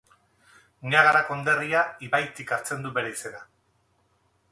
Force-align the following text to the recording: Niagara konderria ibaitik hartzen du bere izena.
Niagara 0.93 1.19
konderria 1.27 1.83
ibaitik 2.07 2.53
hartzen 2.57 2.81
du 2.87 2.93
bere 2.97 3.13
izena. 3.17 3.43